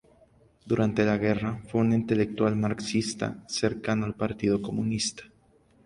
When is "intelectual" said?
1.93-2.55